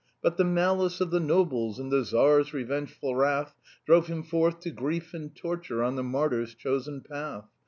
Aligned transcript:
But 0.23 0.35
the 0.37 0.43
malice 0.43 0.99
of 0.99 1.11
the 1.11 1.19
nobles 1.19 1.77
And 1.77 1.91
the 1.91 2.03
Tsar's 2.03 2.55
revengeful 2.55 3.13
wrath 3.15 3.53
Drove 3.85 4.07
him 4.07 4.23
forth 4.23 4.59
to 4.61 4.71
grief 4.71 5.13
and 5.13 5.35
torture 5.35 5.83
On 5.83 5.95
the 5.95 6.01
martyr's 6.01 6.55
chosen 6.55 7.01
path. 7.01 7.45